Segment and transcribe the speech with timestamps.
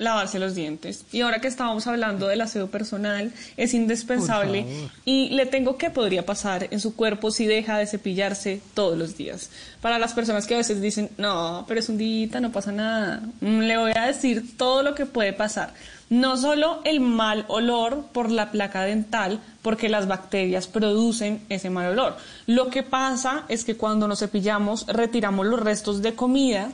[0.00, 1.04] Lavarse los dientes.
[1.12, 4.64] Y ahora que estábamos hablando del aseo personal, es indispensable.
[5.04, 9.18] Y le tengo qué podría pasar en su cuerpo si deja de cepillarse todos los
[9.18, 9.50] días.
[9.82, 13.22] Para las personas que a veces dicen, no, pero es un día, no pasa nada.
[13.42, 15.74] Mm, Le voy a decir todo lo que puede pasar.
[16.08, 21.92] No solo el mal olor por la placa dental, porque las bacterias producen ese mal
[21.92, 22.16] olor.
[22.46, 26.70] Lo que pasa es que cuando nos cepillamos retiramos los restos de comida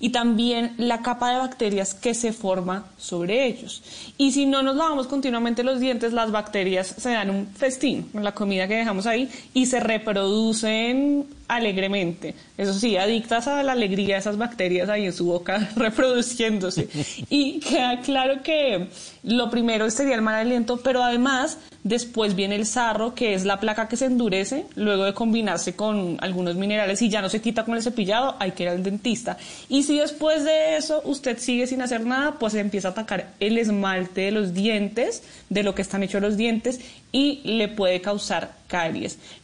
[0.00, 3.82] y también la capa de bacterias que se forma sobre ellos.
[4.18, 8.24] Y si no nos lavamos continuamente los dientes, las bacterias se dan un festín con
[8.24, 12.34] la comida que dejamos ahí y se reproducen alegremente.
[12.56, 16.88] Eso sí, adictas a la alegría esas bacterias ahí en su boca reproduciéndose.
[17.30, 18.88] Y queda claro que
[19.22, 23.60] lo primero sería el mal aliento, pero además después viene el sarro, que es la
[23.60, 27.64] placa que se endurece luego de combinarse con algunos minerales y ya no se quita
[27.64, 29.38] con el cepillado, hay que ir al dentista.
[29.68, 33.56] Y si después de eso usted sigue sin hacer nada, pues empieza a atacar el
[33.56, 36.80] esmalte de los dientes, de lo que están hechos los dientes,
[37.12, 38.50] y le puede causar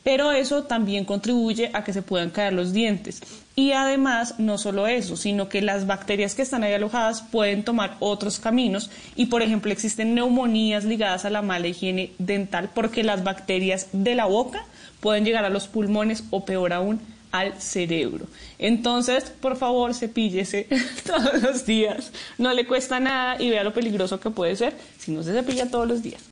[0.02, 3.22] Pero eso también contribuye a que se puedan caer los dientes.
[3.54, 7.96] Y además, no solo eso, sino que las bacterias que están ahí alojadas pueden tomar
[8.00, 13.24] otros caminos y, por ejemplo, existen neumonías ligadas a la mala higiene dental porque las
[13.24, 14.64] bacterias de la boca
[15.00, 17.00] pueden llegar a los pulmones o peor aún
[17.32, 18.26] al cerebro.
[18.58, 20.68] Entonces, por favor, cepíllese
[21.06, 22.12] todos los días.
[22.38, 25.70] No le cuesta nada y vea lo peligroso que puede ser si no se cepilla
[25.70, 26.31] todos los días.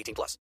[0.01, 0.37] 18 plus.